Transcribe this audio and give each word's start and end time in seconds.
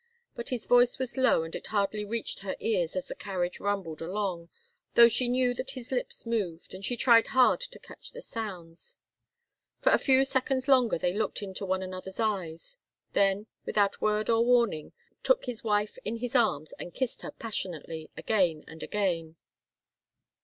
But 0.35 0.49
his 0.49 0.65
voice 0.65 0.97
was 0.97 1.15
low, 1.15 1.43
and 1.43 1.55
it 1.55 1.67
hardly 1.67 2.03
reached 2.03 2.39
her 2.39 2.55
ears 2.59 2.95
as 2.95 3.05
the 3.05 3.13
carriage 3.13 3.59
rumbled 3.59 4.01
along, 4.01 4.49
though 4.95 5.07
she 5.07 5.29
knew 5.29 5.53
that 5.53 5.69
his 5.77 5.91
lips 5.91 6.25
moved, 6.25 6.73
and 6.73 6.83
she 6.83 6.97
tried 6.97 7.27
hard 7.27 7.59
to 7.61 7.77
catch 7.77 8.11
the 8.11 8.21
sounds. 8.23 8.97
For 9.79 9.91
a 9.91 9.99
few 9.99 10.25
seconds 10.25 10.67
longer 10.67 10.97
they 10.97 11.13
looked 11.13 11.43
into 11.43 11.67
one 11.67 11.83
another's 11.83 12.19
eyes. 12.19 12.79
Then, 13.13 13.45
without 13.63 14.01
word 14.01 14.27
or 14.27 14.43
warning, 14.43 14.85
Ralston 14.87 15.21
took 15.23 15.45
his 15.45 15.63
wife 15.63 15.99
in 16.03 16.15
his 16.15 16.35
arms 16.35 16.73
and 16.79 16.95
kissed 16.95 17.21
her 17.21 17.29
passionately 17.29 18.09
again 18.17 18.63
and 18.65 18.81
again. 18.81 19.35